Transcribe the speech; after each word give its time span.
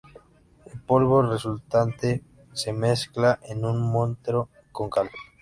El 0.65 0.81
polvo 0.81 1.21
resultante 1.21 2.23
se 2.53 2.73
mezcla 2.73 3.37
en 3.43 3.63
un 3.65 3.79
mortero 3.91 4.49
con 4.71 4.89
cal. 4.89 5.11